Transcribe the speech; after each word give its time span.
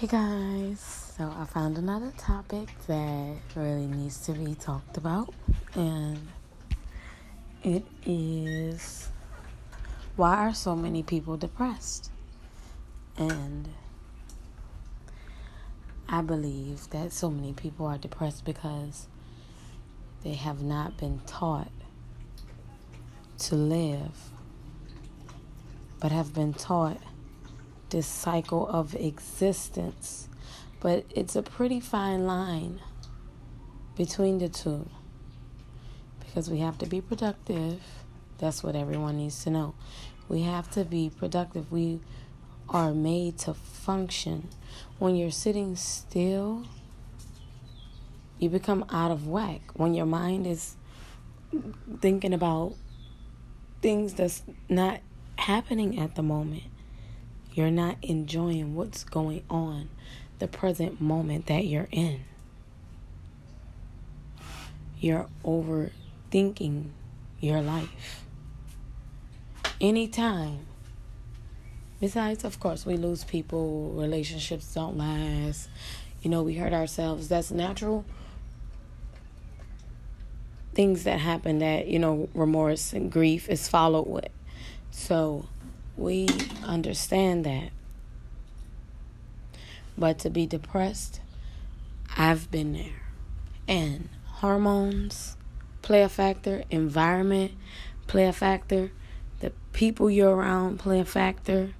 Hey 0.00 0.06
guys, 0.06 0.80
so 1.18 1.30
I 1.38 1.44
found 1.44 1.76
another 1.76 2.10
topic 2.16 2.70
that 2.86 3.36
really 3.54 3.84
needs 3.84 4.24
to 4.24 4.32
be 4.32 4.54
talked 4.54 4.96
about, 4.96 5.34
and 5.74 6.26
it 7.62 7.84
is 8.06 9.10
why 10.16 10.36
are 10.36 10.54
so 10.54 10.74
many 10.74 11.02
people 11.02 11.36
depressed? 11.36 12.10
And 13.18 13.68
I 16.08 16.22
believe 16.22 16.88
that 16.88 17.12
so 17.12 17.30
many 17.30 17.52
people 17.52 17.84
are 17.84 17.98
depressed 17.98 18.46
because 18.46 19.06
they 20.24 20.32
have 20.32 20.62
not 20.62 20.96
been 20.96 21.20
taught 21.26 21.70
to 23.40 23.54
live, 23.54 24.30
but 26.00 26.10
have 26.10 26.32
been 26.32 26.54
taught 26.54 27.02
this 27.90 28.06
cycle 28.06 28.68
of 28.68 28.94
existence. 28.94 30.28
But 30.80 31.04
it's 31.10 31.36
a 31.36 31.42
pretty 31.42 31.80
fine 31.80 32.26
line 32.26 32.80
between 33.96 34.38
the 34.38 34.48
two 34.48 34.88
because 36.20 36.48
we 36.48 36.58
have 36.58 36.78
to 36.78 36.86
be 36.86 37.00
productive. 37.00 37.82
That's 38.38 38.62
what 38.62 38.74
everyone 38.74 39.18
needs 39.18 39.44
to 39.44 39.50
know. 39.50 39.74
We 40.28 40.42
have 40.42 40.70
to 40.72 40.84
be 40.84 41.10
productive. 41.10 41.70
We 41.70 42.00
are 42.68 42.94
made 42.94 43.36
to 43.40 43.52
function. 43.52 44.48
When 44.98 45.16
you're 45.16 45.32
sitting 45.32 45.76
still, 45.76 46.64
you 48.38 48.48
become 48.48 48.86
out 48.90 49.10
of 49.10 49.26
whack. 49.26 49.60
When 49.74 49.92
your 49.92 50.06
mind 50.06 50.46
is 50.46 50.76
thinking 52.00 52.32
about 52.32 52.74
things 53.82 54.14
that's 54.14 54.42
not 54.68 55.00
happening 55.36 55.98
at 55.98 56.14
the 56.14 56.22
moment 56.22 56.62
you're 57.52 57.70
not 57.70 57.96
enjoying 58.02 58.74
what's 58.74 59.04
going 59.04 59.44
on, 59.50 59.88
the 60.38 60.46
present 60.46 61.00
moment 61.00 61.46
that 61.46 61.64
you're 61.64 61.88
in. 61.90 62.20
You're 64.98 65.28
overthinking 65.44 66.90
your 67.40 67.60
life. 67.60 68.24
Anytime. 69.80 70.66
Besides, 72.00 72.44
of 72.44 72.60
course, 72.60 72.86
we 72.86 72.96
lose 72.96 73.24
people, 73.24 73.92
relationships 73.92 74.72
don't 74.72 74.96
last. 74.96 75.68
You 76.22 76.30
know, 76.30 76.42
we 76.42 76.54
hurt 76.54 76.72
ourselves. 76.72 77.28
That's 77.28 77.50
natural. 77.50 78.04
Things 80.74 81.04
that 81.04 81.18
happen 81.18 81.58
that, 81.58 81.88
you 81.88 81.98
know, 81.98 82.28
remorse 82.34 82.92
and 82.92 83.10
grief 83.10 83.48
is 83.48 83.68
followed 83.68 84.06
with. 84.06 84.28
So, 84.90 85.46
we 86.00 86.26
understand 86.64 87.44
that. 87.44 87.70
But 89.98 90.18
to 90.20 90.30
be 90.30 90.46
depressed, 90.46 91.20
I've 92.16 92.50
been 92.50 92.72
there. 92.72 93.02
And 93.68 94.08
hormones 94.24 95.36
play 95.82 96.02
a 96.02 96.08
factor, 96.08 96.64
environment 96.70 97.52
play 98.06 98.26
a 98.26 98.32
factor, 98.32 98.90
the 99.40 99.52
people 99.72 100.10
you're 100.10 100.34
around 100.34 100.78
play 100.78 101.00
a 101.00 101.04
factor. 101.04 101.74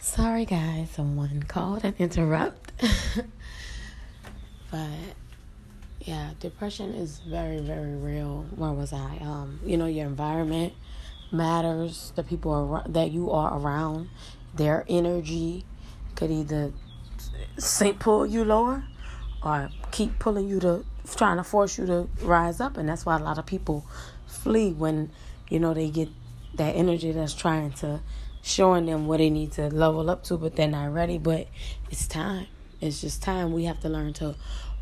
Sorry 0.00 0.46
guys, 0.46 0.90
someone 0.90 1.42
called 1.42 1.84
and 1.84 1.94
interrupt. 1.98 2.72
but 4.70 4.88
yeah, 6.00 6.30
depression 6.40 6.94
is 6.94 7.18
very, 7.18 7.60
very 7.60 7.94
real. 7.94 8.46
Where 8.56 8.72
was 8.72 8.92
I? 8.92 9.18
Um, 9.20 9.60
you 9.64 9.76
know, 9.76 9.86
your 9.86 10.06
environment 10.06 10.72
matters. 11.32 12.12
The 12.16 12.22
people 12.22 12.82
that 12.86 13.10
you 13.10 13.30
are 13.30 13.58
around, 13.58 14.08
their 14.54 14.84
energy 14.88 15.64
could 16.14 16.30
either 16.30 16.72
sink 17.58 17.98
pull 17.98 18.26
you 18.26 18.44
lower 18.44 18.84
or 19.42 19.70
keep 19.90 20.18
pulling 20.18 20.48
you 20.48 20.60
to 20.60 20.84
trying 21.16 21.36
to 21.36 21.44
force 21.44 21.78
you 21.78 21.86
to 21.86 22.08
rise 22.22 22.60
up. 22.60 22.76
And 22.76 22.88
that's 22.88 23.04
why 23.04 23.16
a 23.16 23.22
lot 23.22 23.38
of 23.38 23.46
people 23.46 23.86
flee 24.26 24.72
when 24.72 25.10
you 25.48 25.60
know 25.60 25.74
they 25.74 25.90
get 25.90 26.08
that 26.54 26.74
energy 26.74 27.12
that's 27.12 27.34
trying 27.34 27.72
to 27.72 28.00
showing 28.42 28.86
them 28.86 29.06
what 29.06 29.18
they 29.18 29.30
need 29.30 29.52
to 29.52 29.68
level 29.68 30.10
up 30.10 30.22
to 30.24 30.36
but 30.36 30.56
they're 30.56 30.68
not 30.68 30.92
ready. 30.92 31.18
But 31.18 31.48
it's 31.90 32.06
time. 32.06 32.46
It's 32.80 33.00
just 33.00 33.22
time. 33.22 33.52
We 33.52 33.64
have 33.64 33.80
to 33.80 33.88
learn 33.88 34.12
to 34.14 34.34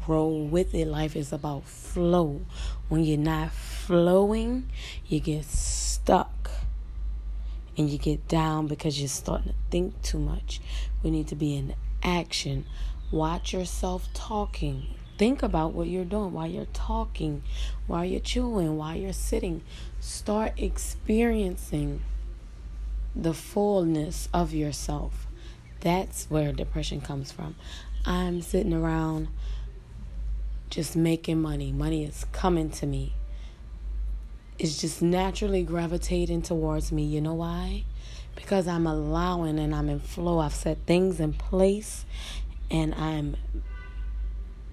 roll 0.07 0.47
with 0.47 0.75
it. 0.75 0.87
Life 0.87 1.17
is 1.17 1.33
about 1.33 1.65
flow. 1.65 2.43
When 2.89 3.05
you're 3.05 3.19
not 3.19 3.53
flowing 3.53 4.71
you 5.07 5.21
get 5.21 5.45
stuck 5.45 6.42
and 7.77 7.89
you 7.89 7.99
get 7.99 8.29
down 8.29 8.67
because 8.67 8.99
you're 9.01 9.09
starting 9.09 9.53
to 9.53 9.55
think 9.71 10.01
too 10.03 10.19
much. 10.19 10.61
We 11.03 11.11
need 11.11 11.29
to 11.29 11.35
be 11.35 11.57
in 11.57 11.75
action. 12.03 12.67
Watch 13.11 13.53
yourself 13.53 14.09
talking. 14.15 14.87
Think 15.19 15.43
about 15.43 15.73
what 15.73 15.89
you're 15.89 16.05
doing 16.05 16.33
while 16.33 16.47
you're 16.47 16.67
talking, 16.73 17.43
while 17.87 18.05
you're 18.05 18.21
chewing, 18.21 18.77
while 18.77 18.97
you're 18.97 19.13
sitting. 19.13 19.63
Start 20.01 20.55
experiencing 20.57 22.03
the 23.15 23.35
fullness 23.35 24.29
of 24.33 24.53
yourself. 24.53 25.27
That's 25.81 26.27
where 26.31 26.53
depression 26.53 27.01
comes 27.01 27.31
from. 27.31 27.57
I'm 28.05 28.43
sitting 28.43 28.73
around 28.73 29.29
just 30.71 30.97
making 30.97 31.41
money. 31.41 31.71
Money 31.73 32.05
is 32.05 32.25
coming 32.33 32.71
to 32.71 32.87
me 32.87 33.13
is 34.63 34.79
just 34.79 35.03
naturally 35.03 35.65
gravitating 35.65 36.43
towards 36.43 36.93
me. 36.93 37.03
You 37.03 37.21
know 37.21 37.35
why? 37.35 37.85
Because 38.37 38.69
I'm 38.69 38.87
allowing 38.87 39.59
and 39.59 39.75
I'm 39.75 39.89
in 39.89 39.99
flow. 39.99 40.39
I've 40.39 40.55
set 40.55 40.79
things 40.87 41.19
in 41.19 41.33
place 41.33 42.07
and 42.71 42.95
I'm 42.95 43.37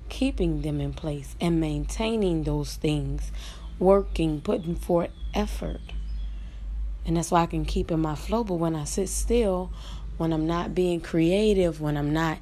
keeping 0.08 0.62
them 0.62 0.80
in 0.80 0.94
place 0.94 1.36
and 1.42 1.60
maintaining 1.60 2.44
those 2.44 2.76
things, 2.76 3.32
working, 3.80 4.42
putting 4.42 4.76
forth 4.76 5.12
effort. 5.34 5.82
And 7.06 7.18
that's 7.18 7.32
why 7.32 7.42
I 7.42 7.48
can 7.48 7.66
keep 7.66 7.90
in 7.90 8.00
my 8.00 8.16
flow. 8.16 8.44
But 8.44 8.56
when 8.56 8.76
I 8.76 8.84
sit 8.84 9.10
still, 9.10 9.72
when 10.18 10.32
I'm 10.32 10.46
not 10.46 10.76
being 10.76 11.02
creative, 11.02 11.82
when 11.82 11.98
I'm 11.98 12.14
not 12.14 12.38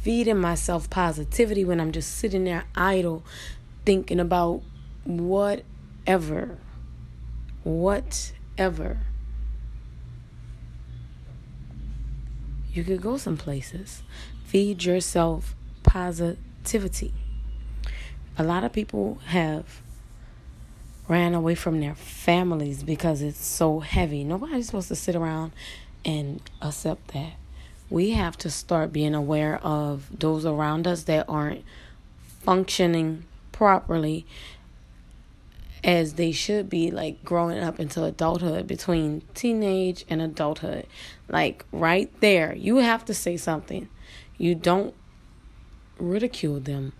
feeding 0.00 0.38
myself 0.38 0.88
positivity, 0.90 1.64
when 1.64 1.80
I'm 1.80 1.90
just 1.90 2.16
sitting 2.16 2.44
there 2.44 2.64
idle, 2.76 3.24
thinking 3.84 4.20
about 4.20 4.62
whatever 5.04 6.58
whatever. 7.64 8.98
You 12.72 12.84
could 12.84 13.00
go 13.00 13.16
some 13.16 13.36
places. 13.36 14.02
Feed 14.44 14.84
yourself 14.84 15.54
positivity. 15.82 17.12
A 18.36 18.42
lot 18.42 18.64
of 18.64 18.72
people 18.72 19.18
have 19.26 19.80
ran 21.08 21.34
away 21.34 21.54
from 21.54 21.80
their 21.80 21.94
families 21.94 22.82
because 22.82 23.22
it's 23.22 23.44
so 23.44 23.80
heavy. 23.80 24.24
Nobody's 24.24 24.66
supposed 24.66 24.88
to 24.88 24.96
sit 24.96 25.14
around 25.14 25.52
and 26.04 26.40
accept 26.62 27.08
that. 27.08 27.34
We 27.90 28.10
have 28.10 28.36
to 28.38 28.50
start 28.50 28.92
being 28.92 29.14
aware 29.14 29.58
of 29.58 30.08
those 30.18 30.44
around 30.44 30.86
us 30.86 31.04
that 31.04 31.26
aren't 31.28 31.62
functioning 32.40 33.24
properly 33.52 34.26
as 35.84 36.14
they 36.14 36.32
should 36.32 36.70
be 36.70 36.90
like 36.90 37.22
growing 37.22 37.58
up 37.58 37.78
into 37.78 38.02
adulthood 38.02 38.66
between 38.66 39.22
teenage 39.34 40.04
and 40.08 40.22
adulthood. 40.22 40.86
Like 41.28 41.64
right 41.70 42.10
there 42.20 42.54
you 42.54 42.78
have 42.78 43.04
to 43.04 43.14
say 43.14 43.36
something. 43.36 43.88
You 44.38 44.54
don't 44.54 44.94
ridicule 45.98 46.58
them. 46.58 46.94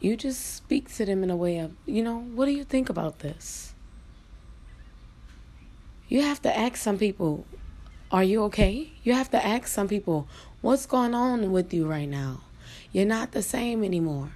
You 0.00 0.16
just 0.16 0.56
speak 0.56 0.92
to 0.94 1.04
them 1.04 1.22
in 1.22 1.30
a 1.30 1.36
way 1.36 1.58
of 1.58 1.72
you 1.84 2.02
know 2.02 2.20
what 2.20 2.46
do 2.46 2.52
you 2.52 2.64
think 2.64 2.88
about 2.88 3.18
this? 3.18 3.74
You 6.08 6.22
have 6.22 6.40
to 6.42 6.58
ask 6.58 6.76
some 6.76 6.98
people 6.98 7.44
are 8.10 8.24
you 8.24 8.42
okay? 8.44 8.92
You 9.04 9.12
have 9.12 9.30
to 9.30 9.46
ask 9.46 9.66
some 9.66 9.88
people 9.88 10.26
what's 10.62 10.86
going 10.86 11.14
on 11.14 11.52
with 11.52 11.72
you 11.74 11.86
right 11.86 12.08
now? 12.08 12.40
You're 12.92 13.06
not 13.06 13.32
the 13.32 13.42
same 13.42 13.84
anymore 13.84 14.32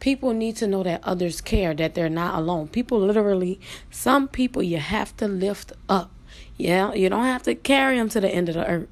People 0.00 0.32
need 0.32 0.56
to 0.56 0.66
know 0.66 0.82
that 0.82 1.02
others 1.04 1.40
care, 1.40 1.74
that 1.74 1.94
they're 1.94 2.08
not 2.08 2.38
alone. 2.38 2.68
People 2.68 3.00
literally, 3.00 3.60
some 3.90 4.28
people 4.28 4.62
you 4.62 4.78
have 4.78 5.16
to 5.18 5.28
lift 5.28 5.72
up. 5.88 6.10
Yeah, 6.56 6.92
you 6.92 7.08
don't 7.08 7.24
have 7.24 7.42
to 7.44 7.54
carry 7.54 7.96
them 7.98 8.08
to 8.10 8.20
the 8.20 8.28
end 8.28 8.48
of 8.48 8.54
the 8.54 8.66
earth, 8.66 8.88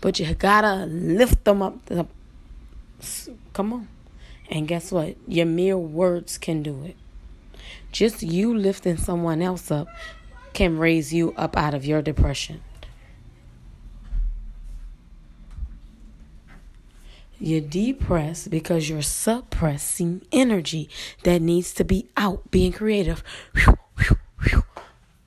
but 0.00 0.18
you 0.18 0.34
gotta 0.34 0.86
lift 0.86 1.44
them 1.44 1.62
up. 1.62 1.84
The, 1.86 2.06
come 3.52 3.72
on. 3.72 3.88
And 4.50 4.68
guess 4.68 4.92
what? 4.92 5.16
Your 5.26 5.46
mere 5.46 5.78
words 5.78 6.38
can 6.38 6.62
do 6.62 6.84
it. 6.84 6.96
Just 7.90 8.22
you 8.22 8.56
lifting 8.56 8.96
someone 8.96 9.42
else 9.42 9.70
up 9.70 9.88
can 10.52 10.78
raise 10.78 11.12
you 11.12 11.32
up 11.36 11.56
out 11.56 11.74
of 11.74 11.84
your 11.84 12.02
depression. 12.02 12.60
You're 17.42 17.60
depressed 17.60 18.50
because 18.50 18.88
you're 18.88 19.02
suppressing 19.02 20.22
energy 20.30 20.88
that 21.24 21.42
needs 21.42 21.74
to 21.74 21.84
be 21.84 22.08
out, 22.16 22.50
being 22.50 22.72
creative. 22.72 23.24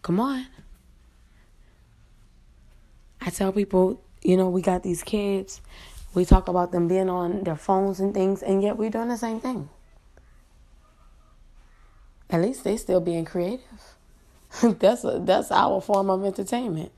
Come 0.02 0.20
on. 0.20 0.48
I 3.20 3.30
tell 3.32 3.52
people 3.52 4.02
you 4.26 4.36
know, 4.36 4.50
we 4.50 4.62
got 4.62 4.82
these 4.82 5.04
kids. 5.04 5.62
We 6.16 6.26
talk 6.26 6.48
about 6.48 6.72
them 6.72 6.88
being 6.88 7.10
on 7.10 7.44
their 7.44 7.56
phones 7.56 8.00
and 8.00 8.14
things, 8.14 8.42
and 8.42 8.64
yet 8.64 8.76
we're 8.78 8.90
doing 8.90 9.10
the 9.10 9.18
same 9.18 9.40
thing. 9.40 9.70
At 12.30 12.42
least 12.42 12.64
they 12.64 12.76
still 12.78 13.02
being 13.02 13.26
creative. 13.26 13.60
that's 14.64 15.04
a, 15.04 15.22
that's 15.24 15.52
our 15.52 15.80
form 15.80 16.10
of 16.10 16.26
entertainment. 16.26 16.92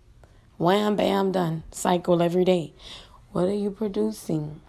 Wham, 0.58 0.96
bam, 0.96 1.34
done. 1.34 1.64
Cycle 1.72 2.22
every 2.22 2.46
day. 2.46 2.74
What 3.34 3.50
are 3.50 3.54
you 3.54 3.72
producing? 3.72 4.62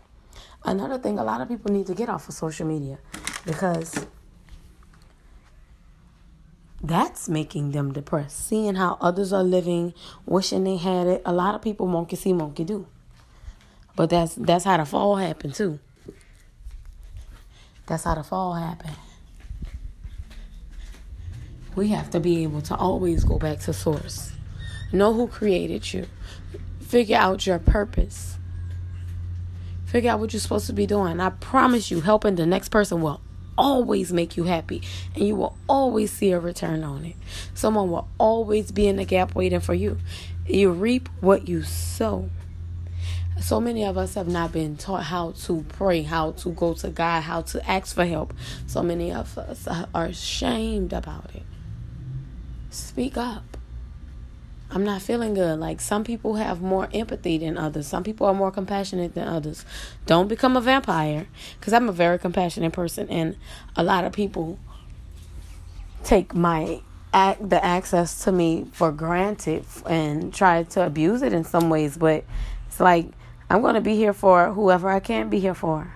Another 0.65 0.99
thing, 0.99 1.19
a 1.19 1.25
lot 1.25 1.41
of 1.41 1.49
people 1.49 1.73
need 1.73 1.87
to 1.87 1.95
get 1.95 2.09
off 2.09 2.29
of 2.29 2.35
social 2.35 2.67
media 2.67 2.99
because 3.47 4.07
that's 6.83 7.29
making 7.29 7.73
them 7.73 7.93
depressed. 7.93 8.47
Seeing 8.47 8.77
how 8.77 8.99
others 9.01 9.33
are 9.33 9.43
living, 9.43 9.95
wishing 10.27 10.65
they 10.65 10.77
had 10.77 11.07
it. 11.07 11.23
A 11.25 11.33
lot 11.33 11.55
of 11.55 11.63
people 11.63 11.87
monkey 11.87 12.17
see, 12.17 12.33
monkey 12.33 12.65
do. 12.65 12.87
But 13.97 14.11
that's 14.11 14.35
that's 14.35 14.65
how 14.65 14.77
the 14.77 14.85
fall 14.85 15.17
happened 15.17 15.55
too. 15.55 15.81
That's 17.87 18.05
how 18.05 18.15
the 18.15 18.23
fall 18.23 18.55
happened. 18.55 18.97
We 21.75 21.89
have 21.89 22.11
to 22.11 22.21
be 22.21 22.43
able 22.43 22.61
to 22.63 22.77
always 22.77 23.25
go 23.25 23.39
back 23.39 23.61
to 23.61 23.73
source. 23.73 24.33
Know 24.93 25.13
who 25.13 25.27
created 25.27 25.93
you. 25.93 26.07
Figure 26.81 27.17
out 27.17 27.47
your 27.47 27.59
purpose. 27.59 28.38
Figure 29.89 30.11
out 30.11 30.21
what 30.21 30.33
you're 30.33 30.41
supposed 30.41 30.67
to 30.67 30.73
be 30.73 30.87
doing. 30.87 31.19
I 31.19 31.31
promise 31.31 31.91
you, 31.91 32.03
helping 32.03 32.35
the 32.35 32.45
next 32.45 32.69
person 32.69 33.01
will 33.01 33.23
always 33.57 34.13
make 34.13 34.37
you 34.37 34.45
happy 34.45 34.83
and 35.15 35.27
you 35.27 35.35
will 35.35 35.57
always 35.69 36.13
see 36.13 36.31
a 36.31 36.39
return 36.39 36.85
on 36.85 37.05
it. 37.05 37.17
Someone 37.55 37.91
will 37.91 38.09
always 38.19 38.71
be 38.71 38.87
in 38.87 38.97
the 38.97 39.05
gap 39.05 39.35
waiting 39.35 39.61
for 39.61 39.75
you. 39.75 39.99
You 40.47 40.71
reap 40.71 41.09
what 41.21 41.49
you 41.49 41.63
sow. 41.63 42.31
So 43.41 43.61
many 43.61 43.85
of 43.85 43.97
us 43.97 44.15
have 44.15 44.29
not 44.29 44.53
been 44.53 44.77
taught 44.77 45.05
how 45.05 45.33
to 45.33 45.65
pray, 45.69 46.03
how 46.03 46.33
to 46.33 46.51
go 46.51 46.75
to 46.75 46.89
God, 46.89 47.23
how 47.23 47.43
to 47.43 47.71
ask 47.71 47.95
for 47.95 48.05
help. 48.05 48.35
So 48.67 48.83
many 48.83 49.13
of 49.13 49.37
us 49.39 49.67
are 49.95 50.05
ashamed 50.05 50.93
about 50.93 51.31
it. 51.35 51.45
Speak 52.71 53.17
up. 53.17 53.58
I'm 54.71 54.85
not 54.85 55.01
feeling 55.01 55.35
good. 55.35 55.59
Like 55.59 55.81
some 55.81 56.05
people 56.05 56.35
have 56.35 56.61
more 56.61 56.89
empathy 56.93 57.39
than 57.39 57.57
others. 57.57 57.87
Some 57.87 58.05
people 58.05 58.27
are 58.27 58.35
more 58.35 58.51
compassionate 58.51 59.15
than 59.15 59.27
others. 59.27 59.65
Don't 60.07 60.29
become 60.29 60.57
a 60.57 60.61
vampire 60.61 61.27
because 61.59 61.73
I'm 61.73 61.89
a 61.89 61.93
very 61.93 62.19
compassionate 62.19 62.73
person 62.73 63.09
and 63.09 63.37
a 63.77 63.83
lot 63.83 64.05
of 64.05 64.13
people 64.13 64.59
take 66.05 66.35
my 66.35 66.83
act 67.13 67.49
the 67.49 67.65
access 67.65 68.25
to 68.25 68.33
me 68.33 68.67
for 68.73 68.93
granted 68.93 69.65
and 69.87 70.33
try 70.35 70.63
to 70.63 70.85
abuse 70.85 71.23
it 71.23 71.33
in 71.33 71.45
some 71.45 71.71
ways, 71.71 71.97
but 71.97 72.25
it's 72.67 72.81
like 72.81 73.07
I'm 73.49 73.63
going 73.63 73.75
to 73.75 73.81
be 73.81 73.97
here 73.97 74.13
for 74.13 74.53
whoever 74.53 74.91
I 74.91 75.01
can 75.01 75.31
be 75.31 75.41
here 75.41 75.55
for. 75.55 75.95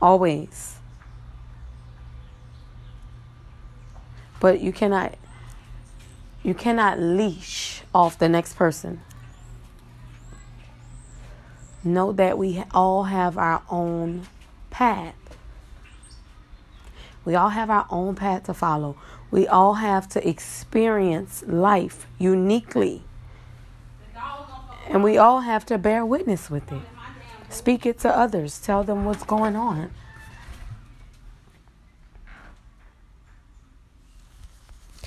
Always. 0.00 0.76
But 4.40 4.60
you 4.60 4.72
cannot 4.72 5.14
you 6.42 6.54
cannot 6.54 6.98
leash 6.98 7.82
off 7.94 8.18
the 8.18 8.28
next 8.28 8.54
person. 8.54 9.00
Know 11.84 12.12
that 12.12 12.38
we 12.38 12.62
all 12.72 13.04
have 13.04 13.38
our 13.38 13.62
own 13.70 14.26
path. 14.70 15.14
We 17.24 17.34
all 17.34 17.50
have 17.50 17.70
our 17.70 17.86
own 17.90 18.16
path 18.16 18.44
to 18.44 18.54
follow. 18.54 18.96
We 19.30 19.46
all 19.46 19.74
have 19.74 20.08
to 20.10 20.28
experience 20.28 21.44
life 21.46 22.06
uniquely. 22.18 23.04
And 24.88 25.04
we 25.04 25.16
all 25.16 25.40
have 25.40 25.64
to 25.66 25.78
bear 25.78 26.04
witness 26.04 26.50
with 26.50 26.70
it. 26.72 26.82
Speak 27.48 27.86
it 27.86 27.98
to 28.00 28.08
others. 28.08 28.60
Tell 28.60 28.82
them 28.82 29.04
what's 29.04 29.22
going 29.22 29.54
on. 29.54 29.90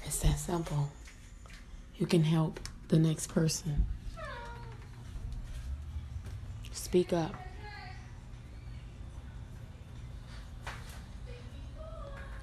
It's 0.06 0.20
that 0.20 0.40
simple 0.40 0.90
you 1.98 2.06
can 2.06 2.24
help 2.24 2.60
the 2.90 3.00
next 3.00 3.28
person. 3.28 3.86
Speak 6.72 7.14
up. 7.14 7.34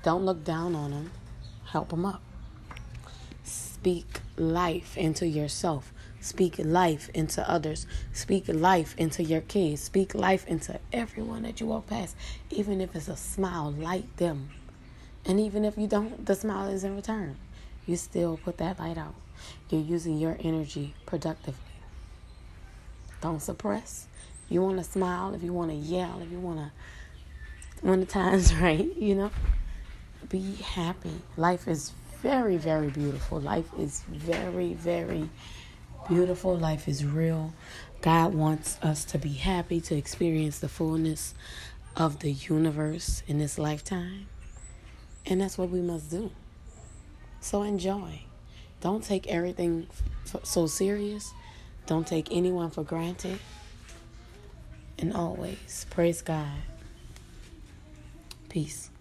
Don't 0.02 0.24
look 0.24 0.42
down 0.44 0.74
on 0.74 0.90
them. 0.90 1.10
Help 1.64 1.90
them 1.90 2.04
up. 2.04 2.22
Speak 3.44 4.20
life 4.36 4.96
into 4.96 5.26
yourself. 5.26 5.92
Speak 6.20 6.56
life 6.58 7.08
into 7.14 7.48
others. 7.48 7.86
Speak 8.12 8.44
life 8.48 8.94
into 8.96 9.22
your 9.22 9.40
kids. 9.40 9.82
Speak 9.82 10.14
life 10.14 10.46
into 10.46 10.78
everyone 10.92 11.42
that 11.42 11.60
you 11.60 11.66
walk 11.66 11.88
past. 11.88 12.16
Even 12.50 12.80
if 12.80 12.94
it's 12.96 13.08
a 13.08 13.16
smile, 13.16 13.72
light 13.72 14.16
them. 14.16 14.50
And 15.24 15.38
even 15.38 15.64
if 15.64 15.76
you 15.76 15.86
don't, 15.86 16.24
the 16.26 16.34
smile 16.34 16.68
is 16.68 16.84
in 16.84 16.96
return. 16.96 17.36
You 17.86 17.96
still 17.96 18.36
put 18.36 18.58
that 18.58 18.78
light 18.78 18.98
out. 18.98 19.14
You're 19.70 19.82
using 19.82 20.18
your 20.18 20.36
energy 20.40 20.94
productively. 21.06 21.58
Don't 23.20 23.40
suppress. 23.40 24.06
You 24.48 24.62
want 24.62 24.78
to 24.78 24.84
smile, 24.84 25.34
if 25.34 25.42
you 25.42 25.52
want 25.52 25.70
to 25.70 25.76
yell, 25.76 26.20
if 26.22 26.30
you 26.30 26.38
want 26.38 26.58
to, 26.58 26.70
when 27.80 28.00
the 28.00 28.06
time's 28.06 28.54
right, 28.56 28.96
you 28.96 29.14
know, 29.14 29.30
be 30.28 30.54
happy. 30.56 31.22
Life 31.36 31.66
is 31.66 31.92
very, 32.20 32.56
very 32.56 32.88
beautiful. 32.88 33.40
Life 33.40 33.68
is 33.78 34.02
very, 34.08 34.74
very 34.74 35.28
beautiful. 36.08 36.56
Life 36.56 36.88
is 36.88 37.04
real. 37.04 37.52
God 38.00 38.34
wants 38.34 38.78
us 38.82 39.04
to 39.06 39.18
be 39.18 39.32
happy, 39.32 39.80
to 39.82 39.96
experience 39.96 40.58
the 40.58 40.68
fullness 40.68 41.34
of 41.96 42.20
the 42.20 42.32
universe 42.32 43.22
in 43.26 43.38
this 43.38 43.58
lifetime. 43.58 44.26
And 45.26 45.40
that's 45.40 45.56
what 45.56 45.70
we 45.70 45.80
must 45.80 46.10
do. 46.10 46.30
So 47.42 47.62
enjoy. 47.62 48.22
Don't 48.80 49.02
take 49.02 49.26
everything 49.26 49.88
so 50.44 50.66
serious. 50.66 51.34
Don't 51.86 52.06
take 52.06 52.28
anyone 52.30 52.70
for 52.70 52.84
granted. 52.84 53.38
And 54.98 55.12
always 55.12 55.84
praise 55.90 56.22
God. 56.22 56.62
Peace. 58.48 58.91